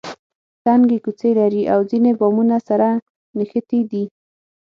[0.63, 2.87] تنګې کوڅې لري او ځینې بامونه سره
[3.37, 4.03] نښتي دي.